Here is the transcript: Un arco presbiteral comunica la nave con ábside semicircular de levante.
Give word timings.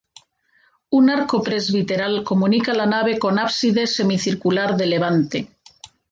Un 0.99 1.11
arco 1.15 1.39
presbiteral 1.49 2.23
comunica 2.23 2.73
la 2.73 2.87
nave 2.87 3.19
con 3.19 3.37
ábside 3.37 3.85
semicircular 3.85 4.75
de 4.75 4.87
levante. 4.87 5.47